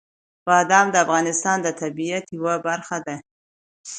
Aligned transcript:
بادام 0.47 0.87
د 0.91 0.95
افغانستان 1.05 1.57
د 1.63 1.67
طبیعت 1.81 2.25
یوه 2.37 2.55
برخه 2.67 2.97
ده. 3.07 3.15